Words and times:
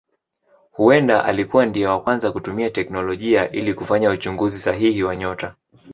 Huenda 0.71 1.25
alikuwa 1.25 1.65
ndiye 1.65 1.87
wa 1.87 2.01
kwanza 2.01 2.31
kutumia 2.31 2.69
teknolojia 2.69 3.51
ili 3.51 3.73
kufanya 3.73 4.09
uchunguzi 4.09 4.59
sahihi 4.59 5.03
wa 5.03 5.15
nyota. 5.15 5.55